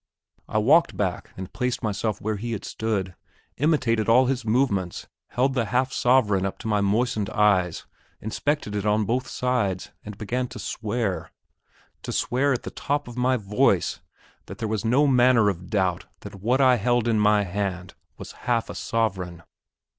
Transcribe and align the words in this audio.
I 0.49 0.57
walked 0.57 0.97
back 0.97 1.29
and 1.37 1.53
placed 1.53 1.83
myself 1.83 2.19
where 2.19 2.37
he 2.37 2.53
had 2.53 2.65
stood, 2.65 3.13
imitated 3.57 4.09
all 4.09 4.25
his 4.25 4.43
movements 4.43 5.05
held 5.27 5.53
the 5.53 5.65
half 5.65 5.93
sovereign 5.93 6.43
up 6.43 6.57
to 6.57 6.67
my 6.67 6.81
moistened 6.81 7.29
eyes, 7.29 7.85
inspected 8.19 8.75
it 8.75 8.83
on 8.83 9.05
both 9.05 9.27
sides, 9.27 9.91
and 10.03 10.17
began 10.17 10.47
to 10.47 10.57
swear 10.57 11.29
to 12.01 12.11
swear 12.11 12.51
at 12.51 12.63
the 12.63 12.71
top 12.71 13.07
of 13.07 13.15
my 13.15 13.37
voice, 13.37 13.99
that 14.47 14.57
there 14.57 14.67
was 14.67 14.83
no 14.83 15.05
manner 15.05 15.49
of 15.49 15.69
doubt 15.69 16.07
that 16.21 16.41
what 16.41 16.59
I 16.59 16.77
held 16.77 17.07
in 17.07 17.19
my 17.19 17.43
hand 17.43 17.93
was 18.17 18.31
half 18.49 18.71
a 18.71 18.73
sovereign. 18.73 19.43